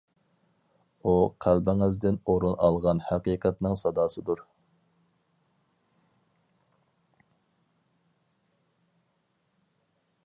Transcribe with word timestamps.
ئۇ، 1.03 1.11
قەلبىڭىزدىن 1.45 2.17
ئورۇن 2.31 2.55
ئالغان 2.67 3.03
ھەقىقەتنىڭ 3.09 3.77
ساداسىدۇر. 3.81 4.41